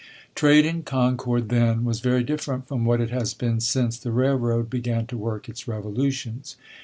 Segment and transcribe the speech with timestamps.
[0.33, 4.67] Trade in Concord then was very different from what it has been since the railroad
[4.67, 6.55] began to work its revolutions.